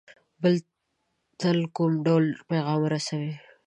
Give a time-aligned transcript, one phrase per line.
[0.41, 0.53] بل
[1.39, 3.33] ته کوم ډول پیغام رسوي.